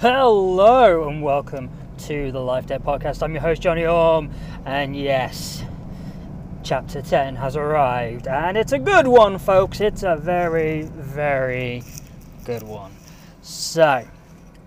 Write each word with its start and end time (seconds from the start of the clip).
Hello 0.00 1.06
and 1.10 1.22
welcome 1.22 1.68
to 2.06 2.32
the 2.32 2.40
Life 2.40 2.68
Debt 2.68 2.82
Podcast. 2.82 3.22
I'm 3.22 3.32
your 3.32 3.42
host 3.42 3.60
Johnny 3.60 3.84
Orm, 3.84 4.30
and 4.64 4.96
yes, 4.96 5.62
chapter 6.62 7.02
10 7.02 7.36
has 7.36 7.54
arrived, 7.54 8.26
and 8.26 8.56
it's 8.56 8.72
a 8.72 8.78
good 8.78 9.06
one, 9.06 9.38
folks. 9.38 9.78
It's 9.78 10.02
a 10.02 10.16
very, 10.16 10.84
very 10.84 11.82
good 12.46 12.62
one. 12.62 12.92
So, 13.42 14.08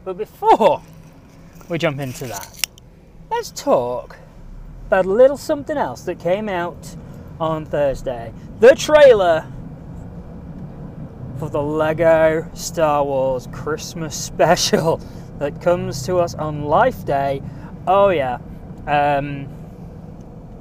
but 0.06 0.20
before 0.20 0.84
we 1.68 1.80
jump 1.80 2.00
into 2.00 2.28
that, 2.28 2.68
let's 3.32 3.50
talk 3.50 4.18
about 4.86 5.08
a 5.08 5.12
little 5.12 5.38
something 5.38 5.78
else 5.78 6.04
that 6.04 6.20
came 6.20 6.48
out 6.48 6.96
on 7.40 7.66
Thursday. 7.66 8.32
The 8.60 8.76
trailer 8.76 9.48
for 11.40 11.50
the 11.50 11.62
Lego 11.62 12.50
Star 12.54 13.04
Wars 13.04 13.48
Christmas 13.52 14.16
special 14.16 15.02
that 15.40 15.62
comes 15.62 16.06
to 16.06 16.18
us 16.18 16.36
on 16.36 16.66
Life 16.66 17.06
Day. 17.06 17.42
Oh, 17.88 18.10
yeah. 18.10 18.38
Um, 18.88 19.48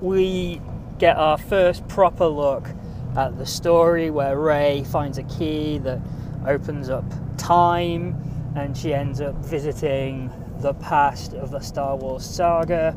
we 0.01 0.61
get 0.99 1.17
our 1.17 1.39
first 1.39 1.87
proper 1.89 2.27
look 2.27 2.69
at 3.17 3.37
the 3.39 3.47
story 3.47 4.11
where 4.11 4.39
Rey 4.39 4.85
finds 4.85 5.19
a 5.19 5.23
key 5.25 5.79
that 5.79 6.01
opens 6.47 6.89
up 6.89 7.05
time 7.37 8.17
and 8.57 8.77
she 8.77 8.95
ends 8.95 9.21
up 9.21 9.35
visiting 9.37 10.31
the 10.61 10.75
past 10.75 11.35
of 11.35 11.51
the 11.51 11.61
Star 11.61 11.97
Wars 11.97 12.25
saga 12.25 12.97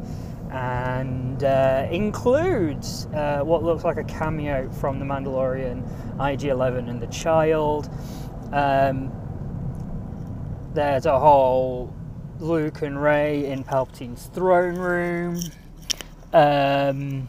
and 0.56 1.44
uh, 1.44 1.86
includes 1.92 3.08
uh, 3.08 3.42
what 3.44 3.62
looks 3.62 3.84
like 3.84 3.98
a 3.98 4.04
cameo 4.06 4.72
from 4.72 5.00
The 5.00 5.06
Mandalorian, 5.06 5.84
IG 6.18 6.46
11, 6.46 6.88
and 6.88 7.02
the 7.02 7.08
child. 7.08 7.90
Um, 8.54 9.12
there's 10.74 11.06
a 11.06 11.20
whole 11.20 11.94
Luke 12.40 12.84
and 12.84 13.02
Rey 13.02 13.48
in 13.48 13.66
Palpatine's 13.66 14.28
throne 14.28 14.76
room. 14.76 15.42
Um, 16.32 17.28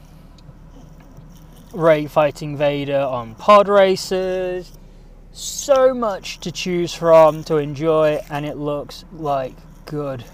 Rey 1.72 2.06
fighting 2.06 2.56
Vader 2.56 3.00
on 3.00 3.34
pod 3.34 3.66
races. 3.66 4.72
So 5.32 5.92
much 5.92 6.38
to 6.40 6.52
choose 6.52 6.94
from 6.94 7.42
to 7.44 7.56
enjoy, 7.56 8.20
and 8.30 8.46
it 8.46 8.56
looks 8.56 9.04
like 9.12 9.54
good, 9.84 10.24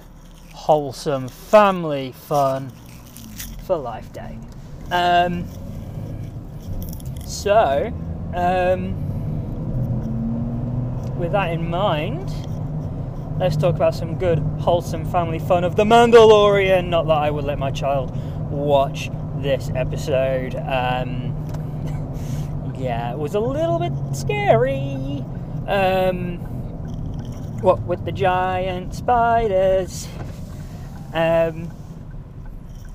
wholesome 0.62 1.26
family 1.26 2.12
fun 2.12 2.70
for 3.66 3.76
Life 3.76 4.12
Day. 4.12 4.38
Um, 4.92 5.48
so, 7.26 7.92
um, 8.32 8.94
with 11.18 11.32
that 11.32 11.50
in 11.50 11.68
mind, 11.68 12.30
let's 13.40 13.56
talk 13.56 13.74
about 13.74 13.96
some 13.96 14.16
good, 14.20 14.38
wholesome 14.60 15.04
family 15.04 15.40
fun 15.40 15.64
of 15.64 15.74
The 15.74 15.82
Mandalorian. 15.82 16.86
Not 16.86 17.08
that 17.08 17.18
I 17.18 17.28
would 17.28 17.42
let 17.42 17.58
my 17.58 17.72
child 17.72 18.16
watch 18.48 19.10
this 19.38 19.68
episode. 19.74 20.54
Um, 20.54 21.34
yeah, 22.78 23.10
it 23.10 23.18
was 23.18 23.34
a 23.34 23.40
little 23.40 23.80
bit 23.80 23.92
scary. 24.14 25.24
Um, 25.66 26.38
what 27.62 27.82
with 27.82 28.04
the 28.04 28.12
giant 28.12 28.94
spiders. 28.94 30.06
Um, 31.12 31.70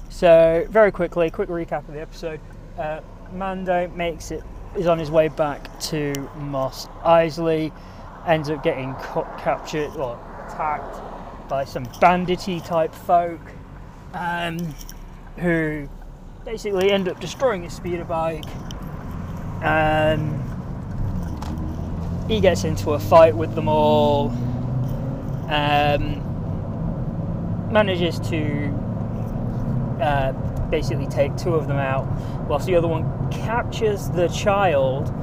so 0.09 0.65
very 0.69 0.91
quickly, 0.91 1.29
quick 1.29 1.49
recap 1.49 1.87
of 1.87 1.93
the 1.93 2.01
episode. 2.01 2.39
Uh, 2.77 3.01
Mando 3.33 3.87
makes 3.89 4.31
it 4.31 4.43
is 4.75 4.87
on 4.87 4.99
his 4.99 5.09
way 5.09 5.27
back 5.27 5.79
to 5.79 6.13
Mos 6.37 6.87
Eisley, 7.03 7.71
ends 8.25 8.49
up 8.49 8.63
getting 8.63 8.93
ca- 8.95 9.37
captured 9.37 9.95
or 9.95 10.19
attacked 10.47 10.99
by 11.49 11.65
some 11.65 11.87
bandity 11.99 12.59
type 12.59 12.93
folk, 12.93 13.39
um, 14.13 14.57
who 15.37 15.87
basically 16.45 16.91
end 16.91 17.07
up 17.07 17.19
destroying 17.19 17.63
his 17.63 17.73
speeder 17.73 18.03
bike. 18.03 18.45
Um, 19.63 20.43
he 22.27 22.39
gets 22.39 22.63
into 22.63 22.91
a 22.91 22.99
fight 22.99 23.35
with 23.35 23.55
them 23.55 23.67
all. 23.67 24.29
Um, 25.49 26.26
manages 27.71 28.19
to 28.29 28.67
uh, 30.01 30.31
basically 30.69 31.07
take 31.07 31.35
two 31.37 31.55
of 31.55 31.67
them 31.67 31.77
out, 31.77 32.05
whilst 32.47 32.65
the 32.65 32.75
other 32.75 32.87
one 32.87 33.31
captures 33.31 34.09
the 34.09 34.27
child. 34.29 35.13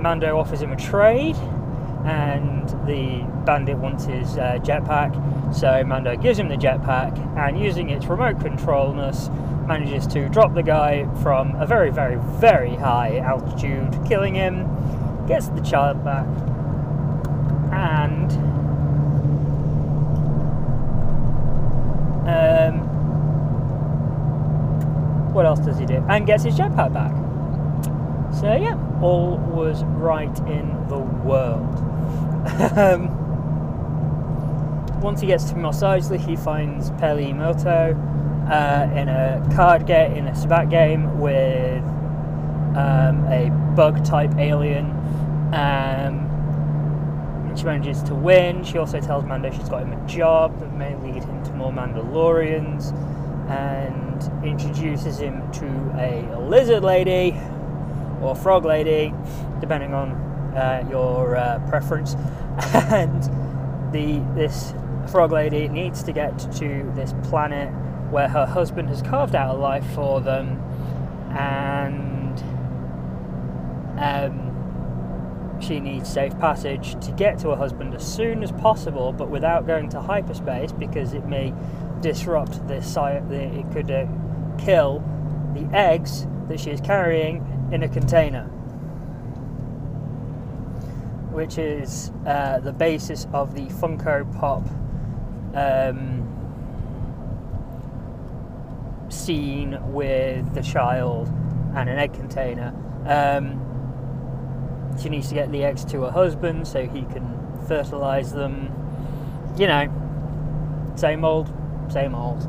Mando 0.00 0.38
offers 0.38 0.60
him 0.60 0.72
a 0.72 0.76
trade, 0.76 1.36
and 2.04 2.68
the 2.86 3.24
bandit 3.44 3.78
wants 3.78 4.04
his 4.04 4.36
uh, 4.36 4.58
jetpack. 4.62 5.54
So 5.54 5.82
Mando 5.84 6.16
gives 6.16 6.38
him 6.38 6.48
the 6.48 6.56
jetpack, 6.56 7.18
and 7.36 7.58
using 7.58 7.90
its 7.90 8.06
remote 8.06 8.40
controlness, 8.40 9.30
manages 9.66 10.06
to 10.08 10.28
drop 10.28 10.54
the 10.54 10.62
guy 10.62 11.08
from 11.22 11.56
a 11.56 11.66
very, 11.66 11.90
very, 11.90 12.16
very 12.38 12.76
high 12.76 13.18
altitude, 13.18 13.98
killing 14.06 14.34
him. 14.34 14.68
Gets 15.26 15.48
the 15.48 15.60
child 15.60 16.04
back, 16.04 16.26
and 17.72 18.30
um, 22.28 22.80
what 25.32 25.46
else 25.46 25.60
does 25.60 25.78
he 25.78 25.86
do? 25.86 26.04
And 26.08 26.26
gets 26.26 26.44
his 26.44 26.54
jetpack 26.58 26.92
back. 26.92 27.12
So 28.34 28.54
yeah, 28.54 28.76
all 29.00 29.38
was 29.38 29.84
right 29.84 30.38
in 30.40 30.88
the 30.88 30.98
world. 30.98 31.78
um, 32.76 33.10
once 35.00 35.20
he 35.20 35.26
gets 35.26 35.44
to 35.50 35.56
Mos 35.56 35.82
Eisley, 35.82 36.18
he 36.18 36.36
finds 36.36 36.90
Peli 36.92 37.32
Motto 37.32 37.94
uh, 38.50 38.90
in 38.94 39.08
a 39.08 39.46
card 39.54 39.86
game, 39.86 40.12
in 40.12 40.26
a 40.26 40.32
sabacc 40.32 40.70
game 40.70 41.18
with 41.18 41.82
um, 42.76 43.24
a 43.26 43.50
bug 43.74 44.04
type 44.04 44.34
alien. 44.38 44.90
Um, 45.54 46.25
she 47.56 47.64
manages 47.64 48.02
to 48.04 48.14
win. 48.14 48.62
She 48.64 48.78
also 48.78 49.00
tells 49.00 49.24
Mando 49.24 49.50
she's 49.50 49.68
got 49.68 49.82
him 49.82 49.92
a 49.92 50.06
job 50.06 50.58
that 50.60 50.72
may 50.74 50.94
lead 50.96 51.24
him 51.24 51.44
to 51.44 51.52
more 51.52 51.72
Mandalorians 51.72 52.92
and 53.48 54.44
introduces 54.44 55.18
him 55.18 55.50
to 55.52 55.66
a 55.98 56.38
lizard 56.40 56.82
lady 56.82 57.38
or 58.20 58.34
frog 58.34 58.64
lady, 58.64 59.14
depending 59.60 59.94
on 59.94 60.10
uh, 60.56 60.86
your 60.90 61.36
uh, 61.36 61.58
preference. 61.68 62.14
and 62.74 63.22
the 63.92 64.18
this 64.34 64.74
frog 65.10 65.32
lady 65.32 65.68
needs 65.68 66.02
to 66.02 66.12
get 66.12 66.38
to 66.52 66.90
this 66.94 67.14
planet 67.24 67.72
where 68.10 68.28
her 68.28 68.46
husband 68.46 68.88
has 68.88 69.02
carved 69.02 69.34
out 69.34 69.54
a 69.54 69.58
life 69.58 69.86
for 69.94 70.20
them, 70.20 70.60
and 71.30 72.38
um, 73.98 74.45
she 75.60 75.80
needs 75.80 76.12
safe 76.12 76.38
passage 76.38 76.94
to 77.04 77.12
get 77.12 77.38
to 77.40 77.50
her 77.50 77.56
husband 77.56 77.94
as 77.94 78.06
soon 78.06 78.42
as 78.42 78.52
possible, 78.52 79.12
but 79.12 79.28
without 79.28 79.66
going 79.66 79.88
to 79.90 80.00
hyperspace 80.00 80.72
because 80.72 81.14
it 81.14 81.26
may 81.26 81.52
disrupt 82.00 82.66
the 82.68 82.82
site. 82.82 83.22
It 83.30 83.70
could 83.72 83.90
uh, 83.90 84.06
kill 84.58 85.02
the 85.54 85.68
eggs 85.76 86.26
that 86.48 86.60
she 86.60 86.70
is 86.70 86.80
carrying 86.80 87.68
in 87.72 87.82
a 87.82 87.88
container, 87.88 88.44
which 91.32 91.58
is 91.58 92.12
uh, 92.26 92.60
the 92.60 92.72
basis 92.72 93.26
of 93.32 93.54
the 93.54 93.66
Funko 93.66 94.24
Pop 94.38 94.62
um, 95.54 96.22
scene 99.08 99.78
with 99.92 100.54
the 100.54 100.62
child 100.62 101.28
and 101.74 101.88
an 101.88 101.98
egg 101.98 102.12
container. 102.12 102.74
Um, 103.06 103.65
she 105.00 105.08
needs 105.08 105.28
to 105.28 105.34
get 105.34 105.52
the 105.52 105.64
eggs 105.64 105.84
to 105.86 106.02
her 106.02 106.10
husband 106.10 106.66
so 106.66 106.86
he 106.86 107.02
can 107.02 107.38
fertilize 107.66 108.32
them. 108.32 108.72
You 109.58 109.66
know, 109.66 110.92
same 110.96 111.24
old, 111.24 111.52
same 111.90 112.14
old. 112.14 112.46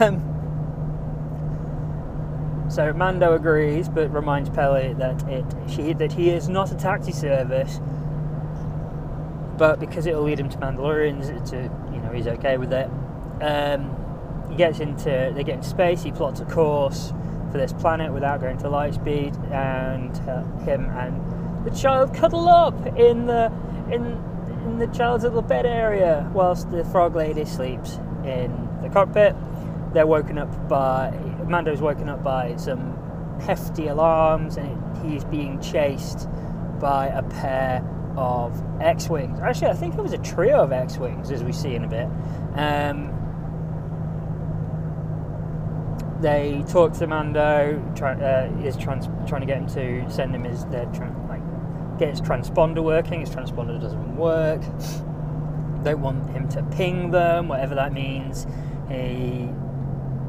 Um, 0.00 0.28
so 2.72 2.92
Mando 2.94 3.34
agrees, 3.34 3.88
but 3.88 4.12
reminds 4.12 4.48
Peli 4.48 4.94
that 4.94 5.22
it 5.28 5.44
she 5.68 5.92
that 5.92 6.12
he 6.12 6.30
is 6.30 6.48
not 6.48 6.72
a 6.72 6.74
taxi 6.74 7.12
service, 7.12 7.80
but 9.58 9.78
because 9.78 10.06
it 10.06 10.14
will 10.14 10.22
lead 10.22 10.40
him 10.40 10.48
to 10.48 10.56
Mandalorians, 10.56 11.28
a, 11.52 11.62
you 11.94 12.00
know 12.00 12.10
he's 12.12 12.26
okay 12.26 12.56
with 12.56 12.72
it. 12.72 12.88
Um, 13.42 13.94
he 14.48 14.56
gets 14.56 14.80
into 14.80 15.32
they 15.34 15.44
get 15.44 15.56
into 15.56 15.68
space. 15.68 16.02
He 16.02 16.12
plots 16.12 16.40
a 16.40 16.46
course 16.46 17.12
for 17.50 17.58
this 17.58 17.74
planet 17.74 18.10
without 18.10 18.40
going 18.40 18.56
to 18.58 18.70
light 18.70 18.94
speed, 18.94 19.36
and 19.50 20.16
uh, 20.28 20.42
him 20.64 20.86
and 20.86 21.20
the 21.64 21.70
child 21.70 22.14
cuddle 22.14 22.48
up 22.48 22.86
in 22.96 23.26
the 23.26 23.52
in 23.90 24.20
in 24.64 24.78
the 24.78 24.86
child's 24.88 25.24
little 25.24 25.42
bed 25.42 25.66
area 25.66 26.28
whilst 26.32 26.70
the 26.70 26.84
frog 26.86 27.16
lady 27.16 27.44
sleeps 27.44 27.98
in 28.24 28.68
the 28.82 28.88
cockpit. 28.88 29.34
They're 29.92 30.06
woken 30.06 30.38
up 30.38 30.68
by 30.68 31.10
Mando's 31.46 31.80
woken 31.80 32.08
up 32.08 32.22
by 32.22 32.56
some 32.56 32.96
hefty 33.40 33.88
alarms, 33.88 34.56
and 34.56 35.04
he's 35.04 35.24
being 35.24 35.60
chased 35.60 36.28
by 36.80 37.06
a 37.08 37.22
pair 37.22 37.86
of 38.16 38.62
X-wings. 38.80 39.40
Actually, 39.40 39.68
I 39.68 39.74
think 39.74 39.94
it 39.94 40.00
was 40.00 40.12
a 40.12 40.18
trio 40.18 40.62
of 40.62 40.72
X-wings, 40.72 41.30
as 41.30 41.42
we 41.42 41.52
see 41.52 41.74
in 41.74 41.84
a 41.84 41.88
bit. 41.88 42.08
Um, 42.54 43.18
they 46.20 46.64
talk 46.68 46.92
to 46.94 47.06
Mando. 47.06 47.82
Try, 47.96 48.14
uh, 48.14 48.50
is 48.62 48.76
trans, 48.76 49.08
trying 49.28 49.40
to 49.40 49.46
get 49.46 49.58
him 49.58 49.66
to 49.68 50.10
send 50.10 50.34
him 50.34 50.44
his 50.44 50.64
their 50.66 50.86
get 52.02 52.10
his 52.10 52.20
transponder 52.20 52.82
working. 52.82 53.20
His 53.20 53.30
transponder 53.30 53.80
doesn't 53.80 54.16
work. 54.16 54.60
They 55.84 55.94
want 55.94 56.30
him 56.30 56.48
to 56.48 56.62
ping 56.76 57.12
them, 57.12 57.46
whatever 57.46 57.76
that 57.76 57.92
means. 57.92 58.44
He 58.88 59.48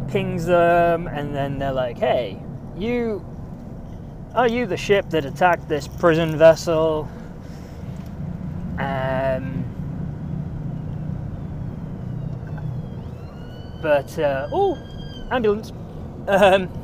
pings 0.08 0.46
them, 0.46 1.08
and 1.08 1.34
then 1.36 1.58
they're 1.58 1.74
like, 1.74 1.98
"Hey, 1.98 2.40
you 2.78 3.26
are 4.36 4.48
you 4.48 4.68
the 4.68 4.78
ship 4.78 5.10
that 5.10 5.26
attacked 5.26 5.68
this 5.68 5.88
prison 5.88 6.38
vessel?" 6.38 7.10
Um, 8.78 9.66
but 13.82 14.20
uh, 14.20 14.48
oh, 14.52 14.78
ambulance. 15.32 15.72
Um, 16.28 16.83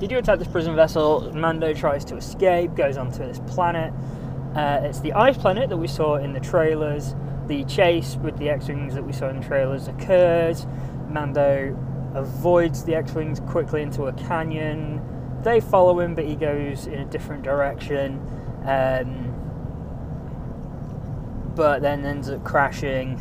did 0.00 0.10
you 0.10 0.16
attack 0.16 0.38
this 0.38 0.48
prison 0.48 0.74
vessel? 0.74 1.30
Mando 1.34 1.74
tries 1.74 2.06
to 2.06 2.16
escape, 2.16 2.74
goes 2.74 2.96
onto 2.96 3.18
this 3.18 3.38
planet. 3.46 3.92
Uh, 4.56 4.80
it's 4.82 5.00
the 5.00 5.12
ice 5.12 5.36
planet 5.36 5.68
that 5.68 5.76
we 5.76 5.86
saw 5.86 6.16
in 6.16 6.32
the 6.32 6.40
trailers. 6.40 7.14
The 7.48 7.64
chase 7.64 8.16
with 8.16 8.38
the 8.38 8.48
X-wings 8.48 8.94
that 8.94 9.04
we 9.04 9.12
saw 9.12 9.28
in 9.28 9.40
the 9.40 9.46
trailers 9.46 9.88
occurs. 9.88 10.66
Mando 11.10 11.76
avoids 12.14 12.84
the 12.84 12.94
X-wings 12.94 13.40
quickly 13.40 13.82
into 13.82 14.04
a 14.04 14.12
canyon. 14.14 15.02
They 15.42 15.60
follow 15.60 16.00
him, 16.00 16.14
but 16.14 16.24
he 16.24 16.34
goes 16.34 16.86
in 16.86 17.00
a 17.00 17.04
different 17.04 17.42
direction. 17.42 18.20
Um, 18.64 19.34
but 21.54 21.82
then 21.82 22.06
ends 22.06 22.30
up 22.30 22.42
crashing 22.42 23.20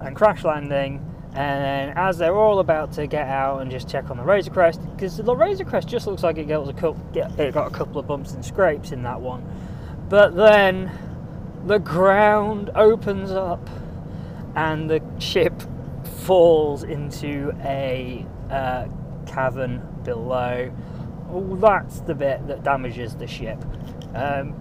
and 0.00 0.14
crash 0.14 0.44
landing 0.44 1.09
and 1.32 1.64
then 1.64 1.92
as 1.96 2.18
they're 2.18 2.36
all 2.36 2.58
about 2.58 2.92
to 2.92 3.06
get 3.06 3.28
out 3.28 3.62
and 3.62 3.70
just 3.70 3.88
check 3.88 4.10
on 4.10 4.16
the 4.16 4.24
Razor 4.24 4.50
Crest, 4.50 4.80
because 4.92 5.16
the 5.16 5.34
Razor 5.34 5.64
Crest 5.64 5.88
just 5.88 6.06
looks 6.06 6.22
like 6.22 6.38
it 6.38 6.48
got 6.48 6.68
a 6.68 6.72
couple, 6.72 7.00
it 7.14 7.54
got 7.54 7.68
a 7.68 7.70
couple 7.70 8.00
of 8.00 8.06
bumps 8.06 8.32
and 8.32 8.44
scrapes 8.44 8.90
in 8.90 9.02
that 9.04 9.20
one. 9.20 9.44
But 10.08 10.34
then 10.34 10.90
the 11.66 11.78
ground 11.78 12.70
opens 12.74 13.30
up 13.30 13.70
and 14.56 14.90
the 14.90 15.00
ship 15.18 15.62
falls 16.24 16.82
into 16.82 17.52
a 17.62 18.26
uh, 18.50 18.86
cavern 19.26 19.86
below. 20.02 20.72
Oh, 21.30 21.56
that's 21.56 22.00
the 22.00 22.14
bit 22.14 22.46
that 22.48 22.64
damages 22.64 23.14
the 23.14 23.28
ship. 23.28 23.64
Um, 24.14 24.54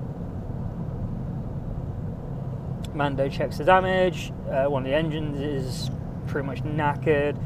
Mando 2.94 3.27
checks 3.30 3.57
the 3.57 3.63
damage. 3.63 4.31
Uh, 4.50 4.65
one 4.65 4.83
of 4.83 4.89
the 4.89 4.95
engines 4.95 5.39
is 5.39 5.89
pretty 6.30 6.48
much 6.48 6.64
knackered. 6.64 7.42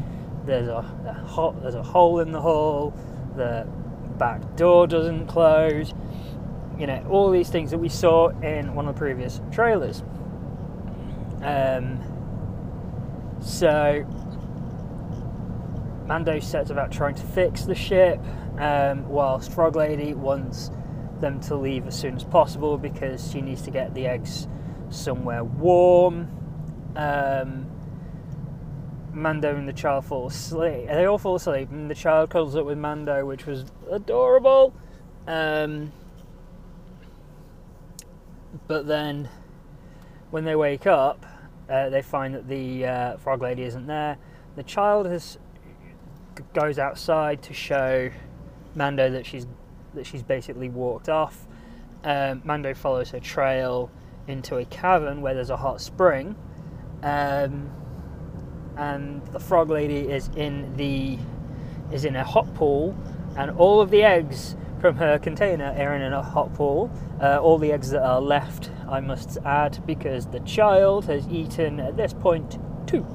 There's 0.45 0.67
a, 0.67 0.85
a 1.07 1.13
hole, 1.13 1.53
there's 1.61 1.75
a 1.75 1.83
hole 1.83 2.19
in 2.19 2.31
the 2.31 2.41
hull. 2.41 2.93
The 3.35 3.67
back 4.17 4.55
door 4.55 4.87
doesn't 4.87 5.27
close. 5.27 5.93
You 6.77 6.87
know 6.87 7.05
all 7.09 7.31
these 7.31 7.49
things 7.49 7.71
that 7.71 7.77
we 7.77 7.89
saw 7.89 8.29
in 8.41 8.75
one 8.75 8.87
of 8.87 8.95
the 8.95 8.99
previous 8.99 9.41
trailers. 9.51 10.03
Um, 11.41 11.99
so 13.41 14.05
Mando 16.05 16.39
sets 16.39 16.69
about 16.69 16.91
trying 16.91 17.15
to 17.15 17.23
fix 17.23 17.63
the 17.63 17.75
ship, 17.75 18.19
um, 18.57 19.07
whilst 19.07 19.51
Frog 19.51 19.75
Lady 19.75 20.13
wants 20.13 20.69
them 21.19 21.39
to 21.41 21.55
leave 21.55 21.87
as 21.87 21.97
soon 21.97 22.15
as 22.15 22.23
possible 22.23 22.77
because 22.77 23.31
she 23.31 23.41
needs 23.41 23.61
to 23.61 23.71
get 23.71 23.93
the 23.93 24.07
eggs 24.07 24.47
somewhere 24.89 25.43
warm. 25.43 26.27
Um, 26.95 27.72
Mando 29.13 29.55
and 29.55 29.67
the 29.67 29.73
child 29.73 30.05
fall 30.05 30.27
asleep. 30.27 30.87
They 30.87 31.05
all 31.05 31.17
fall 31.17 31.35
asleep, 31.35 31.69
and 31.71 31.89
the 31.89 31.95
child 31.95 32.29
cuddles 32.29 32.55
up 32.55 32.65
with 32.65 32.77
Mando, 32.77 33.25
which 33.25 33.45
was 33.45 33.65
adorable. 33.91 34.73
Um, 35.27 35.91
but 38.67 38.87
then, 38.87 39.29
when 40.31 40.45
they 40.45 40.55
wake 40.55 40.87
up, 40.87 41.25
uh, 41.69 41.89
they 41.89 42.01
find 42.01 42.35
that 42.35 42.47
the 42.47 42.85
uh, 42.85 43.17
frog 43.17 43.41
lady 43.41 43.63
isn't 43.63 43.87
there. 43.87 44.17
The 44.55 44.63
child 44.63 45.05
has 45.07 45.37
goes 46.53 46.79
outside 46.79 47.41
to 47.43 47.53
show 47.53 48.09
Mando 48.75 49.09
that 49.11 49.25
she's 49.25 49.47
that 49.93 50.05
she's 50.05 50.23
basically 50.23 50.69
walked 50.69 51.09
off. 51.09 51.47
Um, 52.03 52.41
Mando 52.43 52.73
follows 52.73 53.11
her 53.11 53.19
trail 53.19 53.91
into 54.27 54.57
a 54.57 54.65
cavern 54.65 55.21
where 55.21 55.33
there's 55.33 55.49
a 55.49 55.57
hot 55.57 55.81
spring. 55.81 56.35
Um, 57.01 57.69
and 58.77 59.25
the 59.27 59.39
frog 59.39 59.69
lady 59.69 59.99
is 59.99 60.29
in 60.35 60.75
the 60.75 61.17
is 61.91 62.05
in 62.05 62.15
a 62.15 62.23
hot 62.23 62.51
pool, 62.55 62.95
and 63.37 63.51
all 63.51 63.81
of 63.81 63.91
the 63.91 64.03
eggs 64.03 64.55
from 64.79 64.97
her 64.97 65.17
container 65.17 65.73
are 65.77 65.95
in 65.95 66.13
a 66.13 66.21
hot 66.21 66.53
pool. 66.53 66.91
Uh, 67.21 67.37
all 67.37 67.57
the 67.57 67.71
eggs 67.71 67.91
that 67.91 68.03
are 68.03 68.19
left, 68.19 68.71
I 68.89 68.99
must 68.99 69.37
add, 69.45 69.81
because 69.85 70.27
the 70.27 70.39
child 70.41 71.05
has 71.05 71.27
eaten 71.27 71.79
at 71.79 71.95
this 71.95 72.13
point 72.13 72.57
two, 72.87 73.05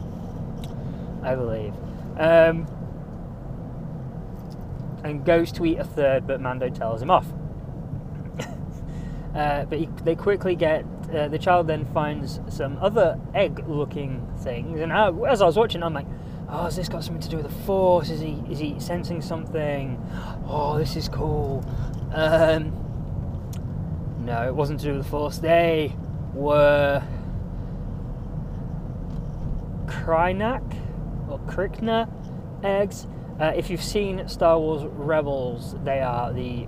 I 1.22 1.34
believe, 1.34 1.74
um, 2.18 2.66
and 5.04 5.24
goes 5.24 5.52
to 5.52 5.66
eat 5.66 5.78
a 5.78 5.84
third, 5.84 6.26
but 6.26 6.40
Mando 6.40 6.70
tells 6.70 7.02
him 7.02 7.10
off. 7.10 7.26
uh, 9.34 9.64
but 9.64 9.78
he, 9.78 9.88
they 10.04 10.14
quickly 10.14 10.54
get 10.54 10.84
uh, 11.14 11.28
the 11.28 11.38
child 11.38 11.66
then 11.66 11.84
finds 11.86 12.40
some 12.48 12.78
other 12.80 13.18
egg-looking 13.34 14.26
things, 14.40 14.80
and 14.80 14.92
I, 14.92 15.10
as 15.28 15.40
I 15.42 15.46
was 15.46 15.56
watching, 15.56 15.82
I'm 15.82 15.94
like, 15.94 16.06
"Oh, 16.48 16.64
has 16.64 16.76
this 16.76 16.88
got 16.88 17.04
something 17.04 17.22
to 17.22 17.28
do 17.28 17.36
with 17.38 17.46
the 17.46 17.62
Force? 17.64 18.10
Is 18.10 18.20
he 18.20 18.42
is 18.50 18.58
he 18.58 18.78
sensing 18.78 19.22
something? 19.22 19.98
Oh, 20.46 20.78
this 20.78 20.96
is 20.96 21.08
cool." 21.08 21.64
Um, 22.12 22.72
no, 24.20 24.46
it 24.46 24.54
wasn't 24.54 24.80
to 24.80 24.86
do 24.86 24.92
with 24.94 25.04
the 25.04 25.10
Force. 25.10 25.38
They 25.38 25.94
were 26.34 27.02
Krynak 29.86 30.76
or 31.28 31.38
Krykna 31.40 32.08
eggs. 32.62 33.06
Uh, 33.40 33.52
if 33.54 33.70
you've 33.70 33.82
seen 33.82 34.28
Star 34.28 34.58
Wars 34.58 34.84
Rebels, 34.84 35.76
they 35.84 36.00
are 36.00 36.32
the 36.32 36.66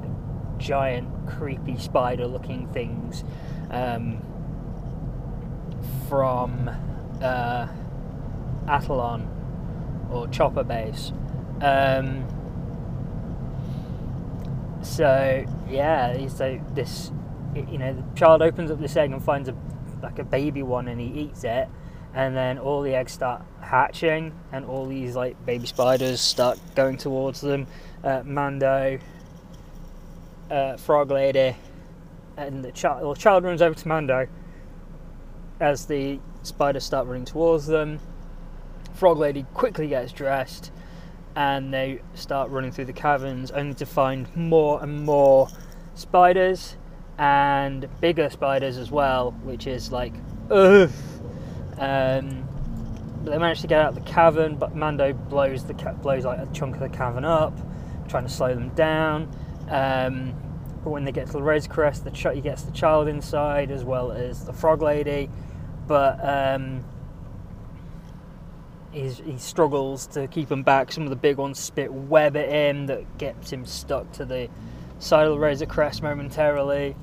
giant, 0.59 1.09
creepy 1.27 1.77
spider-looking 1.77 2.69
things. 2.69 3.25
Um, 3.71 4.23
from 6.11 6.69
uh, 7.23 7.69
or 10.11 10.29
Chopper 10.29 10.65
Base. 10.65 11.13
Um, 11.63 12.27
so 14.83 15.47
yeah, 15.69 16.27
so 16.29 16.61
this, 16.75 17.13
you 17.55 17.79
know, 17.79 17.95
the 17.95 18.05
child 18.19 18.43
opens 18.43 18.73
up 18.73 18.81
this 18.81 18.97
egg 18.97 19.13
and 19.13 19.23
finds 19.23 19.49
a 19.49 19.55
like 20.03 20.19
a 20.19 20.25
baby 20.25 20.65
one, 20.65 20.89
and 20.89 21.01
he 21.01 21.07
eats 21.07 21.45
it, 21.45 21.69
and 22.13 22.37
then 22.37 22.59
all 22.59 22.83
the 22.83 22.95
eggs 22.95 23.13
start 23.13 23.43
hatching, 23.61 24.33
and 24.51 24.65
all 24.65 24.87
these 24.87 25.15
like 25.15 25.37
baby 25.47 25.67
spiders 25.67 26.21
start 26.21 26.59
going 26.75 26.97
towards 26.97 27.41
them. 27.41 27.69
Uh, 28.03 28.23
Mando, 28.25 28.99
uh, 30.51 30.77
Frog 30.77 31.13
Lady, 31.13 31.55
and 32.37 32.65
the 32.65 32.73
child, 32.73 33.03
well, 33.03 33.15
the 33.15 33.21
child 33.21 33.45
runs 33.45 33.63
over 33.63 33.75
to 33.75 33.87
Mando 33.87 34.27
as 35.61 35.87
the 35.87 36.19
spiders 36.43 36.85
start 36.85 37.07
running 37.07 37.25
towards 37.25 37.67
them, 37.67 38.01
Frog 38.95 39.19
Lady 39.19 39.45
quickly 39.55 39.89
gets 39.89 40.13
dressed 40.13 40.73
and 41.37 41.73
they 41.73 42.01
start 42.15 42.51
running 42.51 42.73
through 42.73 42.87
the 42.87 42.93
caverns 42.93 43.51
only 43.51 43.75
to 43.75 43.87
find 43.87 44.35
more 44.37 44.83
and 44.83 45.05
more 45.05 45.49
spiders 45.95 46.77
and 47.19 47.87
bigger 48.01 48.31
spiders 48.31 48.77
as 48.79 48.91
well, 48.91 49.33
which 49.43 49.67
is 49.67 49.93
like, 49.93 50.15
ugh. 50.51 50.91
Um, 51.79 52.49
but 53.23 53.33
they 53.33 53.39
manage 53.39 53.61
to 53.61 53.67
get 53.67 53.81
out 53.81 53.89
of 53.91 53.95
the 53.95 54.11
cavern, 54.11 54.57
but 54.57 54.75
Mando 54.75 55.13
blows 55.13 55.65
the 55.65 55.75
ca- 55.75 55.93
blows 55.93 56.25
like 56.25 56.39
a 56.39 56.49
chunk 56.53 56.75
of 56.75 56.81
the 56.81 56.89
cavern 56.89 57.25
up, 57.25 57.53
trying 58.09 58.25
to 58.25 58.31
slow 58.31 58.55
them 58.55 58.71
down. 58.71 59.31
Um, 59.69 60.35
but 60.83 60.91
when 60.91 61.05
they 61.05 61.13
get 61.13 61.27
to 61.27 61.33
the 61.35 61.43
Razor 61.43 61.69
Crest, 61.69 62.05
the 62.05 62.11
ch- 62.11 62.35
he 62.35 62.41
gets 62.41 62.63
the 62.63 62.73
child 62.73 63.07
inside 63.07 63.71
as 63.71 63.85
well 63.85 64.13
as 64.13 64.47
the 64.47 64.53
Frog 64.53 64.81
Lady 64.81 65.29
but 65.91 66.21
um, 66.23 66.85
he 68.93 69.13
struggles 69.39 70.07
to 70.07 70.29
keep 70.29 70.49
him 70.49 70.63
back. 70.63 70.93
Some 70.93 71.03
of 71.03 71.11
the 71.11 71.17
big 71.17 71.37
ones 71.37 71.59
spit 71.59 71.93
web 71.93 72.37
at 72.37 72.49
him 72.49 72.87
that 72.87 73.19
gets 73.19 73.53
him 73.53 73.67
stuck 73.67 74.13
to 74.13 74.25
the 74.25 74.49
side 75.01 75.27
of 75.27 75.33
the 75.33 75.41
Razor 75.41 75.67
Crest 75.67 76.01
momentarily. 76.01 76.95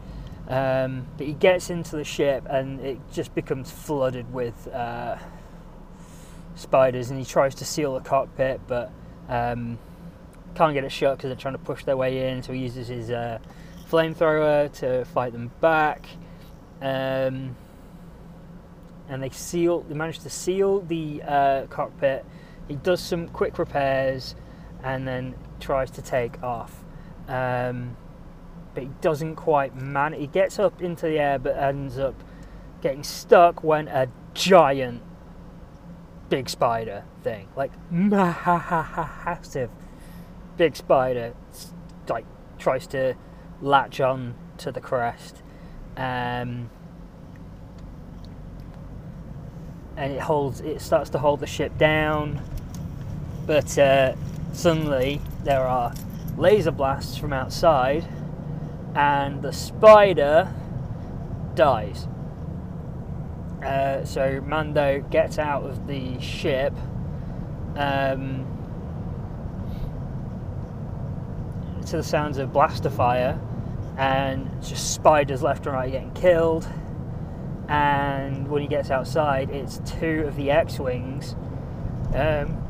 Um, 0.48 1.06
but 1.18 1.28
he 1.28 1.34
gets 1.34 1.70
into 1.70 1.98
the 1.98 2.06
ship 2.06 2.46
and 2.50 2.80
it 2.80 2.98
just 3.12 3.36
becomes 3.36 3.70
flooded 3.70 4.34
with 4.34 4.70
uh, 4.70 5.18
spiders, 6.56 7.10
and 7.10 7.20
he 7.20 7.26
tries 7.26 7.56
to 7.56 7.66
seal 7.66 7.94
the 7.94 8.00
cockpit, 8.00 8.62
but 8.68 8.90
um, 9.28 9.78
can't 10.56 10.74
get 10.74 10.86
it 10.86 10.94
shut 10.94 11.18
because 11.18 11.28
they're 11.28 11.36
trying 11.36 11.56
to 11.56 11.60
push 11.60 11.84
their 11.84 11.98
way 11.98 12.30
in. 12.30 12.42
So 12.42 12.54
he 12.54 12.62
uses 12.62 12.88
his 12.88 13.12
uh, 13.12 13.40
flamethrower 13.92 14.72
to 14.80 15.04
fight 15.04 15.34
them 15.34 15.52
back. 15.60 16.08
Um, 16.82 17.58
and 19.10 19.22
they 19.22 19.30
seal. 19.30 19.82
They 19.82 19.96
manage 19.96 20.20
to 20.20 20.30
seal 20.30 20.82
the 20.82 21.22
uh, 21.24 21.66
cockpit. 21.68 22.26
He 22.68 22.76
does 22.76 23.02
some 23.02 23.28
quick 23.30 23.58
repairs, 23.58 24.36
and 24.84 25.08
then 25.08 25.36
tries 25.60 25.92
to 25.92 26.02
take 26.02 26.42
off. 26.44 26.84
Um, 27.28 27.98
but 28.74 28.84
he 28.84 28.90
doesn't 29.02 29.36
quite 29.36 29.76
man. 29.76 30.14
He 30.14 30.28
gets 30.28 30.60
up 30.60 30.82
into 30.82 31.08
the 31.08 31.20
air, 31.20 31.40
but 31.40 31.58
ends 31.58 31.98
up 31.98 32.24
getting 32.82 33.04
stuck 33.04 33.64
when 33.64 33.88
a 33.88 34.08
giant 34.34 35.02
big 36.30 36.50
spider 36.50 37.04
thing, 37.24 37.48
like 37.56 37.72
massive 37.92 39.70
big 40.58 40.76
spider, 40.76 41.34
like 42.10 42.26
tries 42.58 42.88
to 42.88 43.16
latch 43.62 44.00
on 44.00 44.36
to 44.58 44.72
the 44.72 44.82
crest. 44.82 45.42
Um, 45.96 46.70
and 49.98 50.14
it 50.14 50.22
holds 50.22 50.62
it 50.62 50.80
starts 50.80 51.10
to 51.10 51.18
hold 51.18 51.40
the 51.40 51.48
ship 51.48 51.78
down. 51.78 52.40
But 53.46 53.78
uh, 53.78 54.14
suddenly 54.54 55.20
there 55.44 55.62
are 55.62 55.94
laser 56.38 56.72
blasts 56.72 57.18
from 57.18 57.34
outside 57.34 58.08
and 58.96 59.42
the 59.42 59.52
spider 59.52 60.54
dies. 61.56 62.08
Uh, 63.64 64.06
so 64.06 64.40
mando 64.46 65.02
gets 65.10 65.40
out 65.40 65.64
of 65.64 65.88
the 65.88 66.20
ship 66.22 66.74
um, 67.76 68.46
to 71.88 71.98
the 71.98 72.04
sounds 72.04 72.38
of 72.38 72.54
blaster 72.54 72.90
fire 72.90 73.40
and 73.98 74.48
just 74.64 74.94
spiders 74.94 75.42
left 75.42 75.66
and 75.66 75.74
right 75.74 75.92
getting 75.92 76.14
killed 76.14 76.68
and 77.68 78.48
when 78.48 78.62
he 78.62 78.68
gets 78.68 78.90
outside, 78.92 79.50
it's 79.50 79.80
two 79.86 80.24
of 80.28 80.36
the 80.36 80.52
X-wings. 80.52 81.36
Um, 82.14 82.64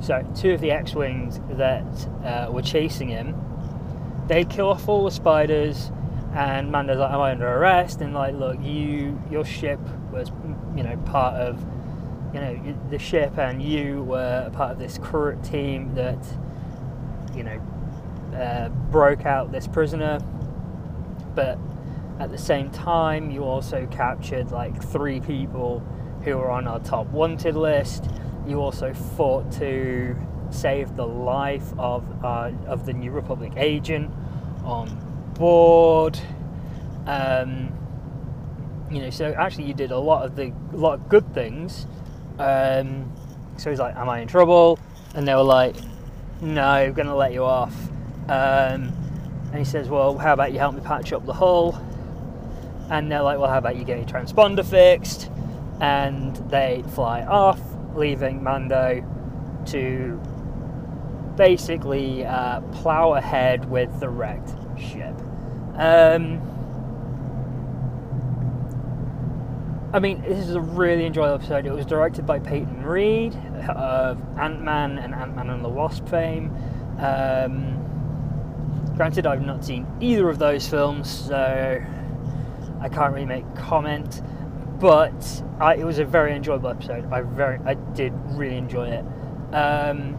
so 0.00 0.26
two 0.34 0.52
of 0.52 0.60
the 0.60 0.70
X-wings 0.70 1.40
that 1.50 2.08
uh, 2.24 2.50
were 2.50 2.62
chasing 2.62 3.08
him. 3.08 3.34
They 4.28 4.44
kill 4.44 4.70
off 4.70 4.88
all 4.88 5.04
the 5.04 5.10
spiders, 5.10 5.90
and 6.34 6.70
Mando's 6.70 6.98
like, 6.98 7.12
"Am 7.12 7.20
I 7.20 7.30
under 7.32 7.48
arrest?" 7.48 8.00
And 8.00 8.14
like, 8.14 8.34
look, 8.34 8.58
you, 8.62 9.20
your 9.30 9.44
ship 9.44 9.80
was, 10.10 10.30
you 10.74 10.82
know, 10.82 10.96
part 11.06 11.34
of, 11.34 11.60
you 12.34 12.40
know, 12.40 12.78
the 12.90 12.98
ship, 12.98 13.38
and 13.38 13.62
you 13.62 14.02
were 14.02 14.50
part 14.52 14.72
of 14.72 14.78
this 14.78 14.98
crew 14.98 15.38
team 15.42 15.94
that, 15.94 16.18
you 17.34 17.42
know, 17.44 17.60
uh, 18.36 18.68
broke 18.90 19.26
out 19.26 19.52
this 19.52 19.66
prisoner, 19.66 20.18
but 21.34 21.58
at 22.18 22.30
the 22.30 22.38
same 22.38 22.70
time, 22.70 23.30
you 23.30 23.44
also 23.44 23.86
captured 23.86 24.50
like 24.50 24.82
three 24.82 25.20
people 25.20 25.80
who 26.22 26.36
were 26.36 26.50
on 26.50 26.66
our 26.66 26.80
top 26.80 27.06
wanted 27.08 27.56
list. 27.56 28.08
You 28.46 28.60
also 28.60 28.94
fought 28.94 29.52
to 29.52 30.16
save 30.50 30.96
the 30.96 31.06
life 31.06 31.72
of 31.78 32.04
uh, 32.24 32.52
of 32.66 32.86
the 32.86 32.92
New 32.92 33.10
Republic 33.10 33.52
agent 33.56 34.10
on 34.64 35.34
board. 35.34 36.18
Um, 37.06 37.72
you 38.90 39.00
know, 39.00 39.10
so 39.10 39.34
actually, 39.34 39.64
you 39.64 39.74
did 39.74 39.90
a 39.90 39.98
lot 39.98 40.24
of 40.24 40.36
the 40.36 40.52
lot 40.72 40.94
of 40.94 41.08
good 41.08 41.34
things. 41.34 41.86
Um, 42.38 43.12
so 43.58 43.70
he's 43.70 43.78
like, 43.80 43.94
"Am 43.96 44.08
I 44.08 44.20
in 44.20 44.28
trouble?" 44.28 44.78
And 45.14 45.28
they 45.28 45.34
were 45.34 45.42
like, 45.42 45.76
"No, 46.40 46.62
I'm 46.62 46.92
going 46.94 47.08
to 47.08 47.14
let 47.14 47.32
you 47.32 47.44
off." 47.44 47.74
Um, 48.28 48.92
and 49.50 49.58
he 49.58 49.64
says, 49.64 49.88
"Well, 49.88 50.16
how 50.16 50.32
about 50.32 50.52
you 50.52 50.58
help 50.58 50.74
me 50.74 50.80
patch 50.80 51.12
up 51.12 51.26
the 51.26 51.34
hull?" 51.34 51.80
And 52.90 53.10
they're 53.10 53.22
like, 53.22 53.38
well, 53.38 53.50
how 53.50 53.58
about 53.58 53.76
you 53.76 53.84
get 53.84 53.98
your 53.98 54.06
transponder 54.06 54.64
fixed? 54.64 55.30
And 55.80 56.36
they 56.50 56.82
fly 56.94 57.22
off, 57.22 57.60
leaving 57.94 58.42
Mando 58.42 59.04
to 59.66 60.20
basically 61.36 62.24
uh, 62.24 62.60
plow 62.72 63.14
ahead 63.14 63.68
with 63.68 64.00
the 64.00 64.08
wrecked 64.08 64.54
ship. 64.78 65.14
Um, 65.74 66.40
I 69.92 69.98
mean, 69.98 70.22
this 70.22 70.46
is 70.48 70.54
a 70.54 70.60
really 70.60 71.06
enjoyable 71.06 71.34
episode. 71.34 71.66
It 71.66 71.72
was 71.72 71.86
directed 71.86 72.26
by 72.26 72.38
Peyton 72.38 72.82
Reed 72.82 73.34
of 73.68 74.20
Ant 74.38 74.62
Man 74.62 74.98
and 74.98 75.14
Ant 75.14 75.36
Man 75.36 75.50
and 75.50 75.64
the 75.64 75.68
Wasp 75.68 76.08
fame. 76.08 76.50
Um, 76.98 77.76
granted, 78.96 79.26
I've 79.26 79.44
not 79.44 79.64
seen 79.64 79.86
either 80.00 80.28
of 80.28 80.38
those 80.38 80.68
films, 80.68 81.10
so 81.10 81.82
I 82.86 82.88
can't 82.88 83.12
really 83.12 83.26
make 83.26 83.44
comment, 83.56 84.22
but 84.78 85.42
I, 85.58 85.74
it 85.74 85.84
was 85.84 85.98
a 85.98 86.04
very 86.04 86.36
enjoyable 86.36 86.70
episode. 86.70 87.12
I 87.12 87.22
very, 87.22 87.58
I 87.64 87.74
did 87.74 88.12
really 88.28 88.56
enjoy 88.56 88.90
it. 88.90 89.04
Um, 89.52 90.14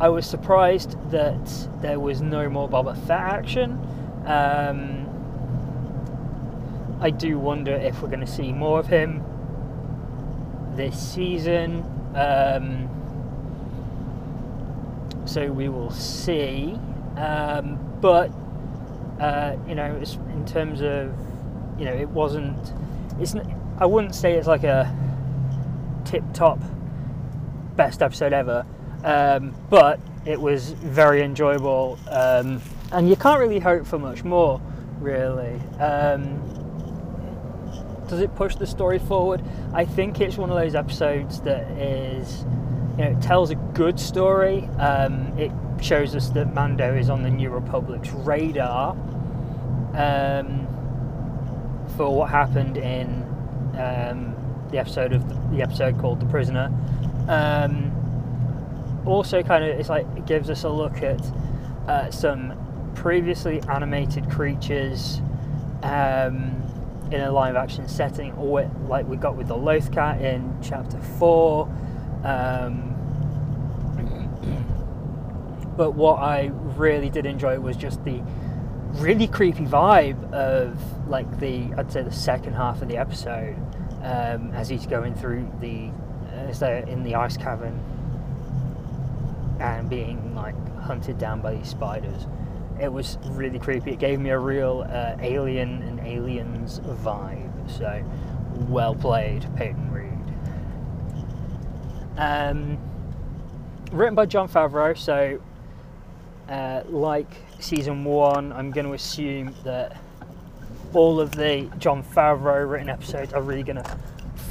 I 0.00 0.08
was 0.08 0.24
surprised 0.24 0.96
that 1.10 1.68
there 1.82 2.00
was 2.00 2.22
no 2.22 2.48
more 2.48 2.70
Boba 2.70 2.96
Fett 3.06 3.20
action. 3.20 3.72
Um, 4.24 5.06
I 7.02 7.10
do 7.10 7.38
wonder 7.38 7.74
if 7.74 8.00
we're 8.00 8.08
going 8.08 8.20
to 8.20 8.26
see 8.26 8.50
more 8.50 8.78
of 8.78 8.86
him 8.86 9.22
this 10.74 10.98
season. 10.98 11.84
Um, 12.14 12.88
so 15.26 15.52
we 15.52 15.68
will 15.68 15.90
see. 15.90 16.78
Um, 17.18 17.78
but 18.00 18.32
uh, 19.22 19.56
you 19.68 19.76
know, 19.76 20.02
in 20.32 20.44
terms 20.44 20.80
of, 20.80 21.14
you 21.78 21.84
know, 21.84 21.94
it 21.94 22.08
wasn't. 22.08 22.72
It's. 23.20 23.36
I 23.78 23.86
wouldn't 23.86 24.16
say 24.16 24.32
it's 24.32 24.48
like 24.48 24.64
a 24.64 24.92
tip 26.04 26.24
top 26.34 26.58
best 27.76 28.02
episode 28.02 28.32
ever, 28.32 28.66
um, 29.04 29.54
but 29.70 30.00
it 30.26 30.40
was 30.40 30.72
very 30.72 31.22
enjoyable, 31.22 32.00
um, 32.10 32.60
and 32.90 33.08
you 33.08 33.14
can't 33.14 33.38
really 33.38 33.60
hope 33.60 33.86
for 33.86 33.96
much 33.96 34.24
more, 34.24 34.60
really. 34.98 35.60
Um, 35.78 36.40
does 38.08 38.18
it 38.18 38.34
push 38.34 38.56
the 38.56 38.66
story 38.66 38.98
forward? 38.98 39.40
I 39.72 39.84
think 39.84 40.20
it's 40.20 40.36
one 40.36 40.50
of 40.50 40.56
those 40.56 40.74
episodes 40.74 41.40
that 41.42 41.62
is, 41.78 42.44
you 42.98 43.04
know, 43.04 43.16
it 43.16 43.22
tells 43.22 43.50
a 43.50 43.54
good 43.54 44.00
story. 44.00 44.64
Um, 44.78 45.38
it 45.38 45.52
shows 45.80 46.16
us 46.16 46.28
that 46.30 46.52
Mando 46.52 46.94
is 46.94 47.08
on 47.08 47.22
the 47.22 47.30
New 47.30 47.50
Republic's 47.50 48.10
radar 48.10 48.96
um, 49.94 50.66
for 51.96 52.14
what 52.14 52.30
happened 52.30 52.76
in 52.76 53.22
um, 53.78 54.34
the 54.70 54.78
episode 54.78 55.12
of 55.12 55.28
the, 55.28 55.56
the, 55.56 55.62
episode 55.62 55.98
called 55.98 56.20
"The 56.20 56.26
Prisoner." 56.26 56.70
Um, 57.28 57.92
also, 59.06 59.42
kind 59.42 59.64
of, 59.64 59.78
it's 59.78 59.88
like 59.88 60.06
it 60.16 60.26
gives 60.26 60.48
us 60.50 60.64
a 60.64 60.68
look 60.68 61.02
at 61.02 61.20
uh, 61.88 62.10
some 62.10 62.54
previously 62.94 63.60
animated 63.68 64.30
creatures 64.30 65.20
um, 65.82 66.62
in 67.10 67.20
a 67.20 67.30
live 67.30 67.56
action 67.56 67.88
setting, 67.88 68.32
or 68.32 68.70
like 68.86 69.06
we 69.06 69.16
got 69.16 69.36
with 69.36 69.48
the 69.48 69.56
Lothcat 69.56 70.20
in 70.22 70.56
chapter 70.62 71.00
four. 71.18 71.66
Um, 72.24 72.90
but 75.76 75.92
what 75.92 76.20
I 76.20 76.50
really 76.76 77.10
did 77.10 77.26
enjoy 77.26 77.58
was 77.58 77.76
just 77.76 78.02
the 78.04 78.22
really 78.94 79.26
creepy 79.26 79.64
vibe 79.64 80.32
of 80.32 80.78
like 81.08 81.40
the 81.40 81.72
I'd 81.76 81.90
say 81.92 82.02
the 82.02 82.12
second 82.12 82.54
half 82.54 82.82
of 82.82 82.88
the 82.88 82.96
episode 82.96 83.56
um, 84.02 84.52
as 84.52 84.68
he's 84.68 84.86
going 84.86 85.14
through 85.14 85.50
the 85.60 85.90
as 86.32 86.60
they're 86.60 86.86
in 86.86 87.02
the 87.02 87.14
ice 87.14 87.36
cavern 87.36 87.80
and 89.60 89.88
being 89.88 90.34
like 90.34 90.54
hunted 90.80 91.18
down 91.18 91.40
by 91.40 91.54
these 91.54 91.68
spiders. 91.68 92.26
It 92.80 92.92
was 92.92 93.18
really 93.26 93.58
creepy. 93.58 93.92
It 93.92 93.98
gave 93.98 94.18
me 94.18 94.30
a 94.30 94.38
real 94.38 94.84
uh, 94.88 95.16
Alien 95.20 95.82
and 95.82 96.00
Aliens 96.00 96.80
vibe. 96.80 97.70
So 97.70 98.02
well 98.68 98.94
played, 98.94 99.46
Peyton 99.56 99.92
Reed. 99.92 100.08
Um, 102.16 102.78
written 103.92 104.14
by 104.14 104.26
Jon 104.26 104.48
Favreau, 104.48 104.96
so 104.96 105.40
uh, 106.52 106.82
like 106.90 107.34
season 107.60 108.04
one, 108.04 108.52
I'm 108.52 108.70
going 108.70 108.86
to 108.86 108.92
assume 108.92 109.54
that 109.64 109.96
all 110.92 111.18
of 111.18 111.32
the 111.32 111.70
Jon 111.78 112.02
Favreau 112.02 112.70
written 112.70 112.90
episodes 112.90 113.32
are 113.32 113.40
really 113.40 113.62
going 113.62 113.82
to 113.82 113.98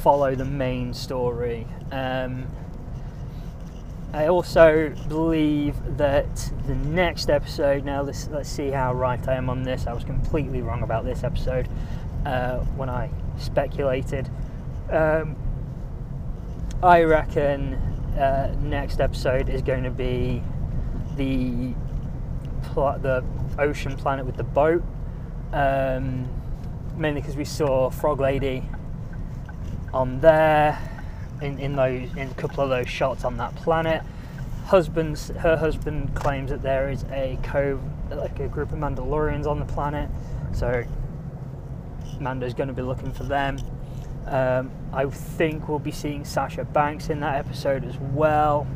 follow 0.02 0.34
the 0.34 0.44
main 0.44 0.92
story. 0.92 1.64
Um, 1.92 2.46
I 4.12 4.26
also 4.26 4.92
believe 5.06 5.76
that 5.96 6.52
the 6.66 6.74
next 6.74 7.30
episode. 7.30 7.84
Now 7.84 8.02
let's 8.02 8.28
let's 8.28 8.48
see 8.48 8.70
how 8.70 8.92
right 8.92 9.26
I 9.28 9.34
am 9.36 9.48
on 9.48 9.62
this. 9.62 9.86
I 9.86 9.92
was 9.92 10.02
completely 10.02 10.60
wrong 10.60 10.82
about 10.82 11.04
this 11.04 11.22
episode 11.22 11.68
uh, 12.26 12.58
when 12.76 12.90
I 12.90 13.10
speculated. 13.38 14.28
Um, 14.90 15.36
I 16.82 17.04
reckon 17.04 17.74
uh, 18.18 18.54
next 18.60 19.00
episode 19.00 19.48
is 19.48 19.62
going 19.62 19.84
to 19.84 19.90
be 19.90 20.42
the 21.16 21.74
pl- 22.62 22.98
the 23.00 23.24
ocean 23.58 23.96
planet 23.96 24.26
with 24.26 24.36
the 24.36 24.44
boat. 24.44 24.82
Um, 25.52 26.28
mainly 26.96 27.20
because 27.20 27.36
we 27.36 27.44
saw 27.44 27.90
Frog 27.90 28.20
Lady 28.20 28.62
on 29.92 30.20
there 30.20 30.78
in, 31.40 31.58
in 31.58 31.76
those 31.76 32.10
in 32.16 32.28
a 32.28 32.34
couple 32.34 32.62
of 32.62 32.70
those 32.70 32.88
shots 32.88 33.24
on 33.24 33.36
that 33.38 33.54
planet. 33.56 34.02
Husband's 34.66 35.28
her 35.28 35.56
husband 35.56 36.14
claims 36.14 36.50
that 36.50 36.62
there 36.62 36.88
is 36.88 37.04
a 37.10 37.38
cove 37.42 37.80
like 38.10 38.38
a 38.40 38.48
group 38.48 38.72
of 38.72 38.78
Mandalorians 38.78 39.46
on 39.46 39.58
the 39.58 39.64
planet, 39.64 40.08
so 40.52 40.84
Mando's 42.20 42.54
going 42.54 42.68
to 42.68 42.74
be 42.74 42.82
looking 42.82 43.12
for 43.12 43.24
them. 43.24 43.58
Um, 44.26 44.70
I 44.92 45.06
think 45.06 45.68
we'll 45.68 45.80
be 45.80 45.90
seeing 45.90 46.24
Sasha 46.24 46.64
Banks 46.64 47.10
in 47.10 47.20
that 47.20 47.34
episode 47.34 47.84
as 47.84 47.98
well. 47.98 48.66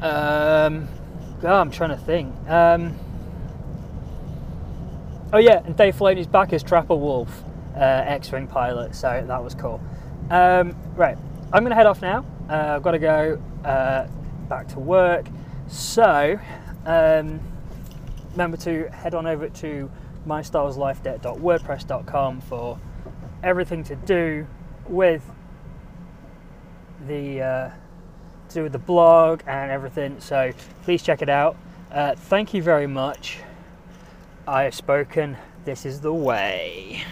Um, 0.00 0.88
God, 1.40 1.60
I'm 1.60 1.70
trying 1.70 1.90
to 1.90 1.96
think. 1.96 2.34
Um, 2.48 2.96
oh 5.32 5.38
yeah, 5.38 5.62
and 5.64 5.76
Dave 5.76 5.94
Filoni's 5.94 6.26
back 6.26 6.52
as 6.52 6.64
Trapper 6.64 6.96
Wolf, 6.96 7.44
uh, 7.76 7.78
X-wing 7.78 8.48
pilot. 8.48 8.94
So 8.94 9.24
that 9.26 9.44
was 9.44 9.54
cool. 9.54 9.80
Um, 10.30 10.76
right, 10.96 11.16
I'm 11.52 11.64
to 11.64 11.74
head 11.74 11.86
off 11.86 12.02
now. 12.02 12.26
Uh, 12.50 12.74
I've 12.76 12.82
got 12.82 12.90
to 12.92 12.98
go 12.98 13.42
uh, 13.64 14.06
back 14.48 14.68
to 14.68 14.78
work. 14.80 15.26
So 15.68 16.38
um, 16.86 17.40
remember 18.32 18.56
to 18.58 18.88
head 18.88 19.14
on 19.14 19.26
over 19.26 19.48
to 19.48 19.90
mystarwarsLifeDebt.wordpress.com 20.26 22.40
for 22.42 22.78
everything 23.42 23.82
to 23.84 23.96
do 23.96 24.46
with 24.88 25.22
the 27.06 27.42
uh, 27.42 27.70
to 28.48 28.54
do 28.54 28.62
with 28.62 28.72
the 28.72 28.78
blog 28.78 29.42
and 29.46 29.70
everything. 29.70 30.20
So 30.20 30.52
please 30.82 31.02
check 31.02 31.22
it 31.22 31.28
out. 31.28 31.56
Uh, 31.90 32.14
thank 32.14 32.54
you 32.54 32.62
very 32.62 32.86
much. 32.86 33.38
I 34.46 34.64
have 34.64 34.74
spoken. 34.74 35.36
This 35.64 35.84
is 35.84 36.00
the 36.00 36.12
way. 36.12 37.02